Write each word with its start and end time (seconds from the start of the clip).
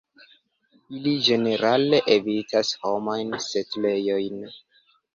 Ili 0.99 1.13
ĝenerale 1.27 2.01
evitas 2.17 2.75
homajn 2.87 3.39
setlejojn. 3.51 4.47